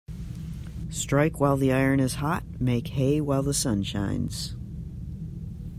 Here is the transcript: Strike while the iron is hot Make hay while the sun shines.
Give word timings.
Strike 0.89 1.39
while 1.39 1.57
the 1.57 1.71
iron 1.71 1.99
is 1.99 2.15
hot 2.15 2.43
Make 2.59 2.87
hay 2.87 3.21
while 3.21 3.43
the 3.43 3.53
sun 3.53 3.83
shines. 3.83 4.55